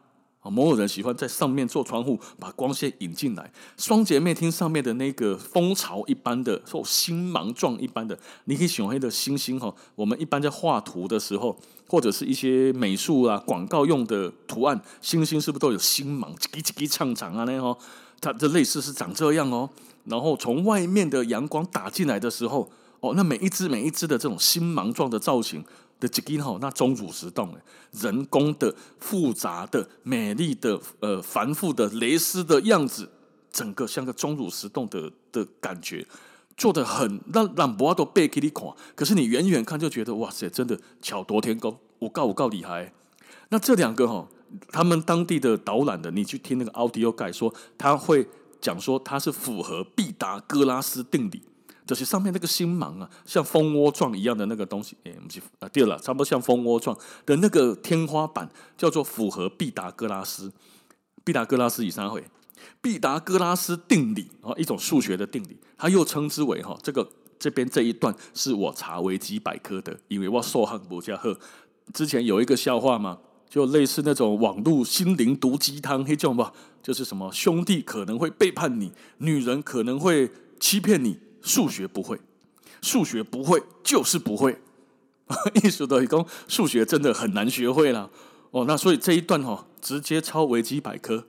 [0.50, 3.52] 啊，某某人喜欢在上面做窗户，把光线引进来。
[3.78, 9.74] 双姐妹厅上面的那个蜂巢一般的，或星芒状一般的，你可以选黑的星星哈。
[9.96, 11.56] 我们一般在画图的时候，
[11.88, 16.34] 或者是一些美术啊、广告用的图案，星星是不是都有星芒？
[16.36, 17.78] 叽叽叽唱唱啊，那哦，
[18.20, 19.70] 它的类似是长这样哦。
[20.06, 25.64] 然后从外面的阳光打进来的时候，哦，那每一只每一只的这种星芒状的造型。
[26.00, 27.54] 的基金吼，那钟乳石洞，
[27.92, 33.10] 人工的、复杂的、美丽的、呃繁复的蕾丝的样子，
[33.52, 36.06] 整个像个钟乳石洞的的感觉，
[36.56, 38.64] 做的很让让博都背给你看。
[38.96, 42.94] 可是你远远看就觉得哇塞，真的巧夺天工，我告我告厉害。
[43.50, 44.30] 那这两个吼，
[44.72, 48.28] 他们当地的导览的，你去听那个奥迪欧盖说，他会
[48.62, 51.42] 讲说它是符合毕达哥拉斯定理。
[51.90, 58.48] 就是上面那个星芒啊，像蜂窝状一样的那个东西，哎，不是啊，对了，差不多像蜂窝状的那个天花板，
[58.78, 60.54] 叫做符合毕达哥拉斯。
[61.24, 62.24] 毕达哥拉斯以上会，
[62.80, 71.36] 毕达哥拉斯定理啊，一种数学的定理，它又称之为哈，这个这边这一段是我查维基百科的，因为我受汉博加赫。
[71.92, 73.18] 之前有一个笑话嘛，
[73.50, 81.18] 就类似那种网络心灵毒鸡汤，黑叫吧，就是什么兄弟可能会背叛你，女人可能会欺骗你。
[81.42, 82.20] 数学不会，
[82.82, 84.62] 数学不会就是不会。
[85.64, 88.10] 意思的讲，数学真的很难学会了。
[88.52, 91.28] 哦，那所以这一段哈，直接抄维基百科。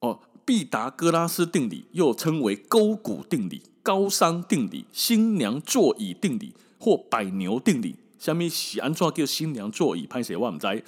[0.00, 7.96] 哦，毕达哥拉斯定理又称为勾股定理、高商定理、新娘座椅定理或百牛定理。
[8.18, 10.06] 下面喜安怎叫新娘座椅？
[10.06, 10.82] 拍谁忘在？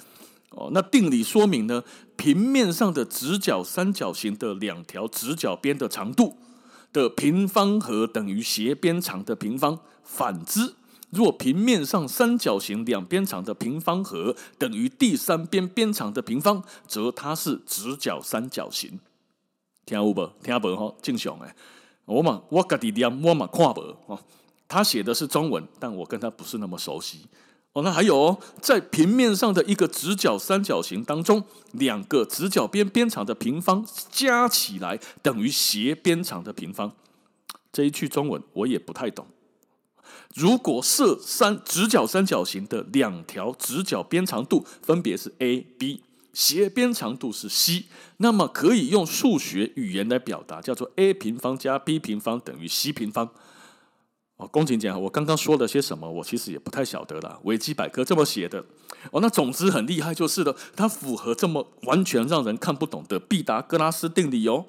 [0.51, 1.83] 哦，那定理说明呢，
[2.15, 6.37] 平面上的直角三角形的两条直角边的长度。
[6.91, 10.75] 的平方和等于斜边长的平方，反之，
[11.09, 18.99] 若平面上三角形两边长的平方和等于第三边边长的平方，则它是直角三角形。
[19.85, 20.31] 听有无？
[20.43, 20.97] 听无吼？
[21.01, 21.53] 正常诶。
[22.05, 24.19] 我嘛，我家己念，我嘛看无吼。
[24.67, 27.25] 他写的是中文，但我跟他不是那么熟悉。
[27.73, 36.91] 哦，那还有哦，在平面上的一个直角三角形当中，两个直角边边长的平方加起来等于斜边长的平方。
[37.71, 39.25] 这一句中文我也不太懂。
[40.35, 46.01] 如果设三直角三角形的两条直角边长度分别是 a、b，
[46.33, 47.85] 斜边长度是 c，
[48.17, 53.29] 那么可以用数学语言来表达，叫做 a 平方加 b 平方等于 c 平方。
[54.41, 56.09] 哦，公瑾讲，我刚刚说了些什么？
[56.09, 57.39] 我其实也不太晓得了。
[57.43, 58.59] 维基百科这么写的。
[59.11, 64.65] 哦，那总之很厉害就是了，它符合这么完全让人看不懂的毕达哥拉斯定理哦。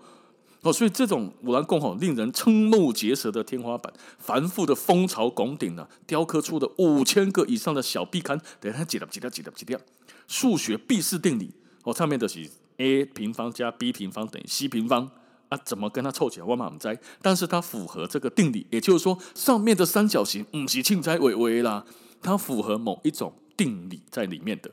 [0.61, 9.81] 哦，所以这种五兰贡吼令人瞠目结舌的天花板，繁复的蜂巢拱顶呢，雕刻出的五千个以上的小壁龛，等下记了记了记了记了，
[10.29, 11.51] 数学毕氏定理
[11.85, 15.11] 哦，上面的是 a 平方加 b 平方等于 c 平方
[15.53, 16.47] 啊，怎么跟它凑起来？
[16.47, 21.85] 我嘛不知，但是它符合这个定理，也就是说，上面的三角形不是凊彩微微啦，
[22.23, 24.71] 它符合某一种定理在里面的。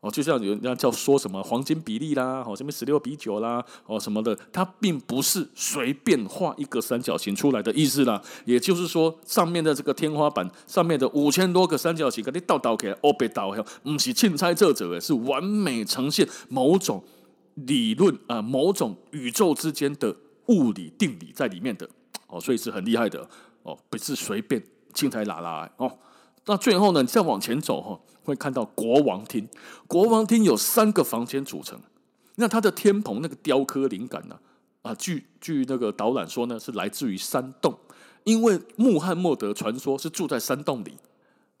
[0.00, 8.20] 哦，就像有人家叫说什么黄金比例啦，哦，什么十六比九啦，哦什么的，它并不是随便画一个三角形出来的意思啦。
[8.44, 17.02] 也就是说，上面的这个天花板上面的五千多个三角形，给你倒倒起来，哦别倒，不是凊彩做做的，是完美呈现某种
[17.66, 20.14] 理论啊、某种宇宙之间的
[20.46, 21.88] 物理定理在里面的。
[22.26, 23.28] 哦，所以是很厉害的。
[23.62, 24.62] 哦，不是随便
[24.94, 25.98] 凊彩拉拉哦。
[26.46, 28.00] 那最后呢，你再往前走哈。
[28.24, 29.48] 会看到国王厅，
[29.86, 31.80] 国王厅有三个房间组成。
[32.34, 34.38] 那它的天棚那个雕刻灵感呢？
[34.82, 37.78] 啊，据据那个导览说呢，是来自于山洞，
[38.24, 40.98] 因为穆罕默德传说是住在山洞里，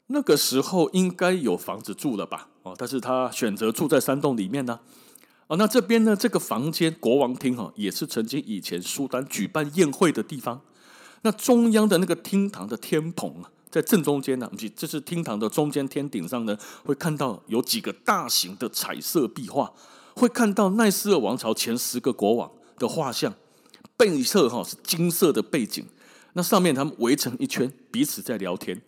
[0.08, 2.50] 那个时候应该有房子住了吧？
[2.62, 4.78] 哦，但是他选择住在山洞里面呢。
[5.48, 10.60] 哦，那这边呢，这个房间国王厅哈，也是曾经以前苏丹举办宴会的地方。
[11.22, 13.50] 那中央的那个厅堂的天棚啊。
[13.70, 16.56] 在正中间呢，这是厅堂的中间天顶上呢，
[16.86, 19.70] 会看到有几个大型的彩色壁画，
[20.14, 23.34] 会看到奈斯尔王朝前十个国王的画像，
[23.94, 25.84] 背侧哈是金色的背景，
[26.32, 28.80] 那上面他们围成一圈，彼此在聊天。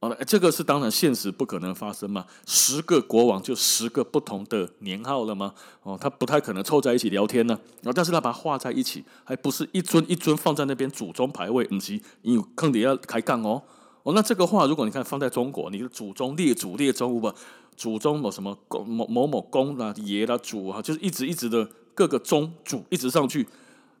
[0.00, 5.52] 哦，这个是当然现实不可能发生嘛，十个国王就十个不同的年号了吗？
[5.82, 7.58] 哦，他不太可能凑在一起聊天呢。
[7.84, 13.62] 哦，但是他把它画在一起，还不是一尊一尊放在那边祖宗牌位，不是，因为坑底要开杠哦。
[14.02, 17.30] 哦，那这个画如果你看放在中国，你的祖宗列祖列宗不？
[17.76, 23.46] 祖宗某什么公某某某公啦爷啦祖啊，就是一直一直的各个宗主一直上去，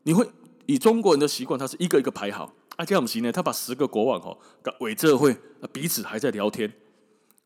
[0.04, 0.26] 你会
[0.64, 2.52] 以中国人的习惯，他是一个一个排好。
[2.76, 4.36] 啊，这样不行呢，他把十个国王哈，
[4.80, 5.36] 围这会
[5.72, 6.72] 彼此还在聊天。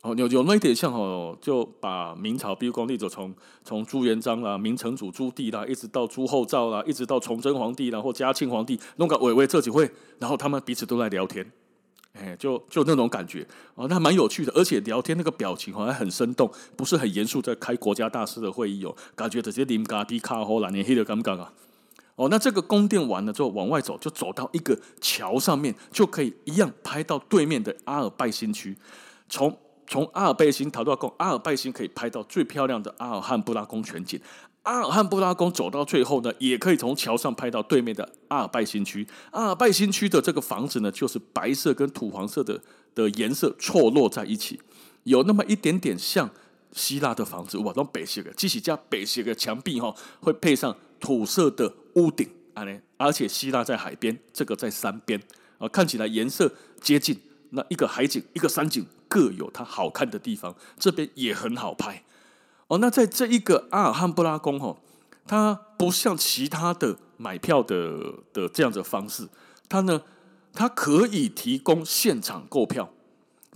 [0.02, 3.34] 哦，有有那一点像哦，就把明朝，比如说例子从
[3.64, 11.50] 从朱元璋啦、明成祖朱棣啦，一直到朱厚照啦，一直到崇祯皇帝啦或嘉庆皇帝，弄个围围这几会，然后他们彼此都在聊天。
[12.12, 21.50] 哎，就就那种感觉哦，那蛮有趣的，而且聊天那个表情好像很生动，不是很严肃，在开国家大事的会议哦，感觉这些林嘎比卡后来年黑的尴尬啊。
[22.16, 28.77] 哦，那这个宫殿完了之后往外走，就走到一个桥上面，就可以一样拍到对面的阿尔拜新区。
[29.29, 34.20] 从从阿尔拜辛逃到宫，阿尔拜辛可以拍到最漂亮的阿尔汉布拉宫全景。
[34.62, 39.07] 阿尔汉布拉宫走到最后呢，也可以从桥上拍到对面的阿尔拜新区。
[39.31, 42.59] 阿尔拜新区的这个房子呢，就是白色跟土黄色的
[42.94, 44.59] 的颜色错落在一起，
[45.03, 46.31] 有那么一点点像
[46.72, 47.59] 希腊的房子。
[47.59, 50.74] 哇，那北西的，即使加北西的墙壁哈，会配上
[51.05, 55.23] 土色的屋顶啊呢，而且希腊在海边，这个在山边
[55.59, 57.21] 啊，看起来颜色接近。
[57.51, 60.57] 那一个海景，一个山景，各有它好看的地方。
[60.79, 62.03] 这边也很好拍。
[62.69, 64.79] 哦，那在这一个阿尔汉布拉宫哈，
[65.27, 69.29] 它不像其他的买票的的这样的方式，
[69.69, 70.01] 它呢，
[70.55, 72.95] 它可以提供现场购票，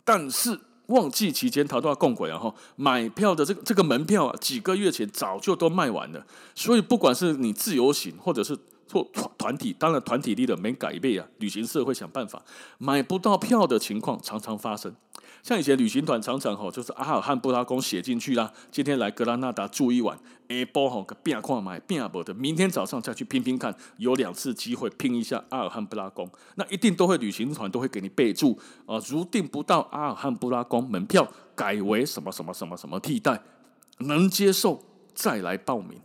[0.04, 12.42] 但是旺季期间逃到共轨然后买票的这个这个门票啊，几个月前早就都卖完了，所以不管是你自由行或者是做团团体，当然团体力的没改变啊，旅行社会想办法，
[12.78, 14.94] 买不到票的情况常常发生。
[15.42, 18.52] 像以前旅行团常常吼，就是阿尔汉布拉宫写进去啦。
[18.70, 23.74] 今天来格拉纳达住一晚，下晡吼个变看买变不的，明天早上再去拼拼看。
[23.96, 33.40] 有两次机会拼一下阿尔汉布拉宫，那一定都会旅行团都会给你备注啊，如订不到阿尔汉布拉宫门票，改为什么什么什么什么替代，
[33.98, 34.84] 能接受
[35.14, 36.00] 再来报名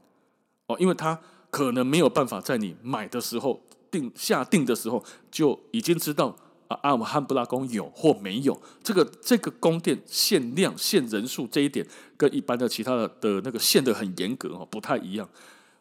[0.67, 6.35] 哦，因为他可能没有办法在你买的时候定下定的时候就已经知道。
[6.81, 11.85] 阿尔汉布拉宫有或没有这个这个宫殿限量限人数这一点，
[12.17, 15.29] 跟一般的其他的的那个限得很严格哦，不太一样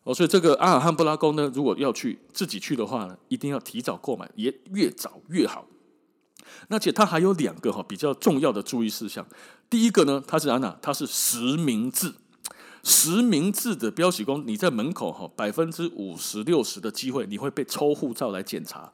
[0.04, 0.14] 哦。
[0.14, 5.66] 所以这个阿尔汉布拉宫呢，如果要去自己去的话呢，一定要提早购买，也越早越好。
[6.68, 9.26] 那且它还有两个哈比较重要的注意事项。
[9.70, 10.76] 第一个呢，它是安娜？
[10.82, 12.14] 它是实名制。
[12.84, 18.92] 实名制的标示工，你在门口哈，百分之五十六十的机会，你会被抽护照来检查。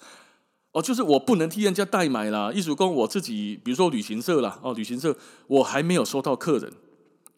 [0.72, 2.52] 哦，就是我不能替人家代买啦。
[2.52, 5.16] 艺术工我自己，比如说旅行社啦，哦，旅行社
[5.46, 6.70] 我还没有收到客人，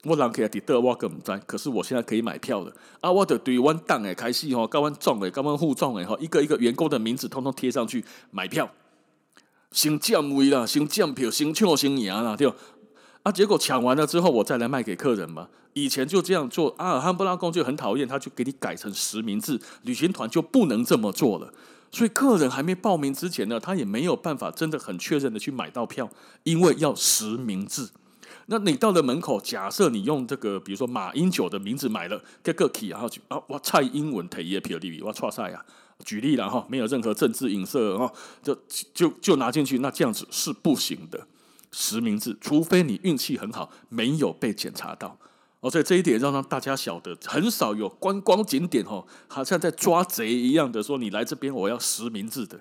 [0.05, 1.41] 我啷可以抵得我个唔知？
[1.47, 3.11] 可是我现在可以买票了啊！
[3.11, 8.69] 我的对湾档诶开始哈，高湾状诶，高湾户状诶哈，一个一个员工的名字通通贴上去买票，
[9.71, 12.53] 先占位啦，先占票，先抢先赢啦，对。
[13.23, 15.49] 啊，结果抢完了之后，我再来卖给客人嘛。
[15.75, 21.53] 以前就这样做，阿尔汉布拉宫就很讨厌，他就给你改成实名制，旅行团就不能这么做了。
[21.91, 26.09] 所以客人还没报名之前呢，他也没有办法真的很确认的去买到票，
[26.45, 27.91] 因为要实名制。
[28.47, 35.65] 那你到了门口，假设你用这个，比如说马英九的名字买了，这个 key，然后就啊，我蔡英文提的票里，我错赛啊。
[36.05, 38.11] 举例了哈，没有任何政治影射哈，
[38.43, 38.59] 就
[38.95, 41.27] 就就拿进去，那这样子是不行的。
[41.73, 45.19] 实名制，除非你运气很好，没有被检查到
[45.61, 52.59] 哦，所以这一点让让大家晓得，很少有观光景点哦，好像在抓贼一样的说，你来这边我要实名制的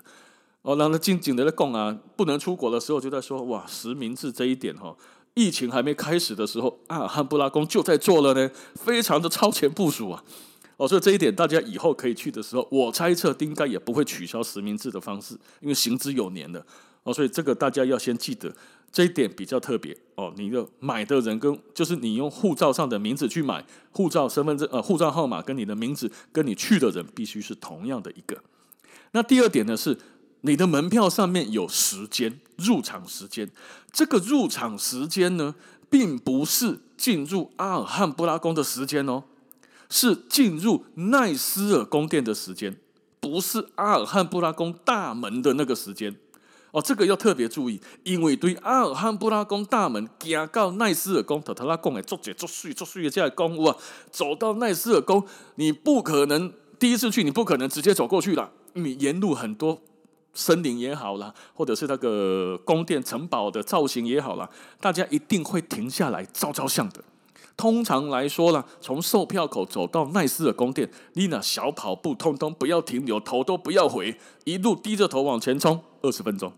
[0.60, 4.94] 哦，让他静静的在讲啊，不能出国的时候就在说哇，实名制这一点哈，
[5.32, 10.22] 疫情还没开始的时候，阿尔汉布拉宫就在做了呢，非常的超前部署啊
[10.76, 16.62] 哦，所以这一点大家以后可以去的时候，我猜测应该也不会取消实名制的方式，因为行之有年了
[17.04, 18.54] 哦，所以这个大家要先记得。
[18.92, 28.42] 这一点比较特别哦，你的买的人跟就是你用护照上的名字去买护照、身份证呃护照号码跟你的名字跟你去的人必须是同样的一个。
[29.12, 29.96] 那第二点呢是
[30.40, 33.48] 你的门票上面有时间入场时间，
[33.92, 35.54] 这个入场时间呢
[35.88, 39.22] 并不是进入阿尔汉布拉宫的时间哦，
[39.88, 42.76] 是进入奈斯尔宫殿的时间，
[43.20, 46.16] 不是阿尔汉布拉宫大门的那个时间。
[46.72, 53.76] 哦，这个要特别注意，因为对阿尔汉布拉宫大门行到奈斯尔宫，头头拉宫的，足节足水足水的这样公屋啊，
[54.10, 59.80] 走到奈斯尔宫，你不可能第一次去，你不可能直接走过去了，你沿路很多
[60.32, 64.48] 森林也好啦，或者是那个宫殿城堡的造型也好啦，
[64.80, 67.02] 大家一定会停下来照照相的。
[67.60, 76.54] 通常来说啦，从售票口走到奈斯的宫殿，你那小跑步，通通不要停留，头都不要回，一路低着头往前冲，二十分钟。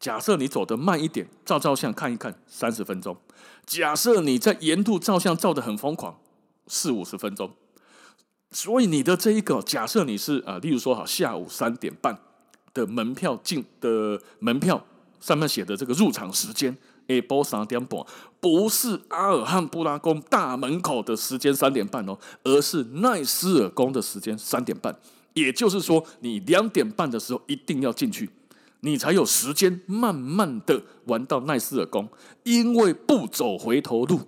[0.00, 3.18] 假设你走得慢一点，照照相看一看，三十分钟。
[3.66, 6.18] 假设你在沿途照相照得很疯狂，
[6.66, 7.50] 四五十分钟。
[8.50, 12.18] 所以你的这一个，假设你是啊，例如说好下午三点半
[12.72, 14.82] 的门票进的门票
[15.20, 16.72] 上面写的这个入场时间，
[17.08, 18.00] 下晡三点半，
[18.40, 24.96] 不是阿尔汉布拉宫大门口的时间三点半哦，而是奈斯尔宫的时间三点半。
[25.34, 28.28] 也就是说，你两点半的时候一定要进去。
[28.80, 32.08] 你才有时间慢慢的玩到奈斯尔宫，
[32.44, 34.20] 因为不走回头路。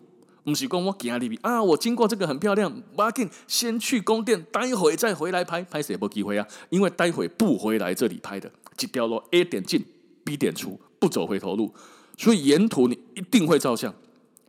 [0.42, 3.12] 不是讲我行里边啊，我经过这个很漂亮，我要
[3.46, 6.44] 先去宫殿，待会再回来拍，拍谁没机会啊？
[6.70, 8.50] 因为待会不回来这里拍的，
[8.80, 9.84] 一条路 A 点进
[10.24, 11.72] ，B 点出，不走回头路，
[12.20, 13.94] 所以沿途你一定会照相。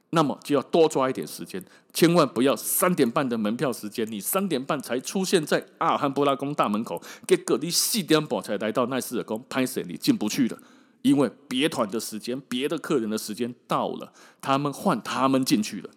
[0.10, 1.64] 那么就要多抓一点时间，
[1.94, 10.58] 千万不要三点半的门票时间，你三点半才出现在阿尔汉布拉宫大门口，结果你四点半才来到奈斯尔宫，拍摄你进不去了，
[11.02, 14.12] 因为别团的时间、别的客人的时间到了，
[14.42, 15.90] 他们换他们进去了。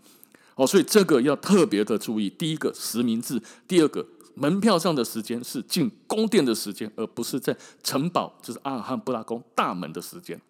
[0.54, 2.30] 哦，所以这个要特别的注意。
[2.30, 4.06] 第一个实名制，第二个
[4.36, 10.40] 门票上的时间是进宫殿的时间，而不是在城堡，就是阿尔汉布拉宫大门的时间。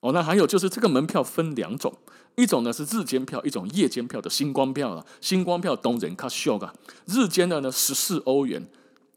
[0.00, 1.92] 哦，那还有就是这个门票分两种，
[2.36, 5.04] 一种呢是日间票，一种夜间票的星光票了。
[5.20, 6.72] 星光票东人卡秀啊，
[7.06, 8.64] 日间的呢十四欧元，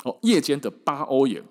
[0.03, 1.43] 哦，夜间的八欧元。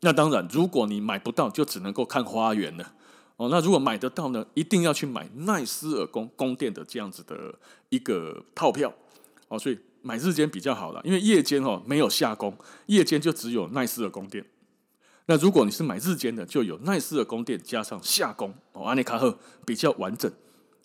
[0.00, 2.92] 那当然，如果你买不到，就只能够看花园了。
[3.36, 7.54] 哦，那如果买得到呢，一定要去买奈斯尔宫宫殿的这样子的
[7.90, 8.90] 一个套票。
[9.48, 14.42] 哦，所以买日间比较好了，因为夜间哦没有夏宫，夜间就只有奈斯尔宫殿。
[15.26, 20.30] 那如果你是买日间的，就有奈斯的宫殿加上夏宫哦，安尼卡赫比较完整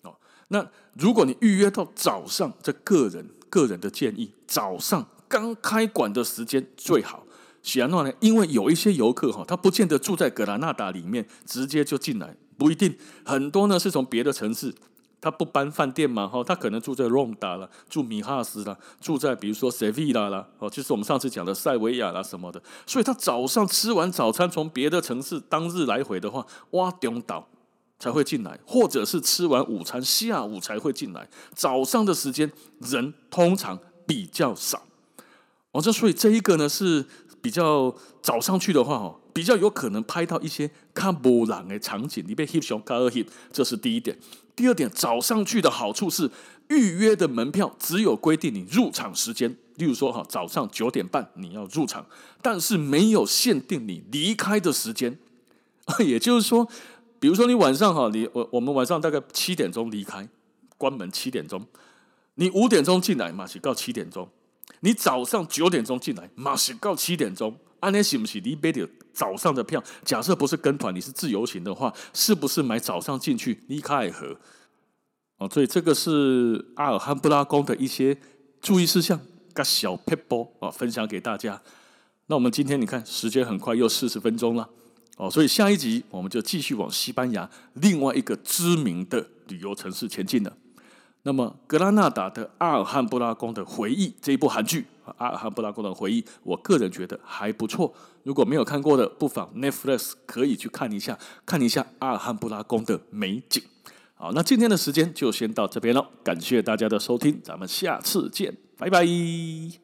[0.02, 0.14] 哦。
[0.48, 7.24] 那如果你预约到早上，这个人个人的建议，早上刚开馆的时间最好。
[7.62, 8.12] 喜安诺呢？
[8.18, 12.96] 因为有一些游客哈，他不见得住在格拉纳达里面，直接就进来，不一定。
[13.24, 14.74] 很多呢是从别的城市。
[15.22, 16.26] 他不搬饭店嘛？
[16.26, 22.60] 哈，他可能住在隆达啦，住米哈斯啦，住在比如说塞维拉啦，哦，就是我们上次讲的塞维亚啦什么的。
[22.84, 27.46] 所以他早上吃完早餐，从别的城市当日来回的话，挖中岛
[28.00, 31.28] 才会进来，或者是吃完午餐下午才会进来。
[31.54, 32.50] 早上的时间
[32.80, 34.82] 人通常比较少。
[35.70, 37.06] 哦，这所以这一个呢是
[37.40, 44.18] 比较早上去的话，哦，比较有可能拍到一些看不朗的场景，你被 hip 熊高二 hip，这是第一点。
[44.54, 46.30] 第二点，早上去的好处是
[46.68, 52.04] 预约的门票只有规定你入场时间，例如说哈，早上九点半你要入场，
[52.42, 55.18] 但是没有限定你离开的时间。
[55.98, 56.68] 也就是说，
[57.18, 60.28] 比如说你晚上哈，你我我们晚上大概七点钟离开，
[60.76, 61.66] 关门七点钟，
[62.34, 64.28] 你五点钟进来嘛，是到七点钟。
[64.80, 69.82] 你早上九点钟进来，马上到七点钟，安尼是不是你买的早上的票？
[70.04, 73.60] 假设不是跟团，你是自由行的话，是不是买早上进去？
[73.66, 74.36] 你开河
[75.38, 78.16] 哦，所以这个是阿尔汉布拉宫的一些
[78.60, 79.20] 注意事项，
[79.52, 81.60] 个小撇步啊，分享给大家。
[82.28, 84.70] 那我们今天你看，时间很快又四十分钟了
[85.16, 90.56] 哦，所以下一集我们就继续往西班牙另外一个知名的旅游城市前进了。
[91.24, 97.92] 那么，格拉纳达的阿尔汉布拉宫的回忆这一部韩剧阿尔汉布拉宫的回忆，我个人觉得还不错。
[98.22, 103.62] 如果没有看过的，不妨 Netflix 可以去看一下，看一下阿尔汉布拉宫的美景。
[104.14, 109.81] 好，那今天的时间就先到这边了，感谢大家的收听，咱们下次见，拜拜。